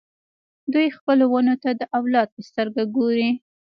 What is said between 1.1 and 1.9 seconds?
ونو ته د